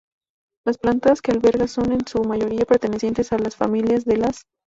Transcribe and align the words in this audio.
Las 0.65 0.79
plantas 0.79 1.21
que 1.21 1.31
alberga 1.31 1.67
son 1.67 1.91
en 1.91 2.07
su 2.07 2.23
mayoría 2.23 2.65
pertenecientes 2.65 3.33
a 3.33 3.37
las 3.37 3.55
familias 3.55 4.03
de 4.03 4.17
las 4.17 4.47